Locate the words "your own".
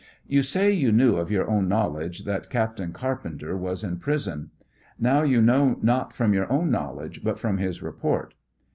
1.29-1.67, 6.33-6.71